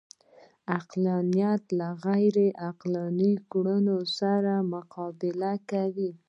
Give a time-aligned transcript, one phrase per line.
[0.77, 6.11] عقلانیت له غیرعقلاني کړنو سره مقابله کوي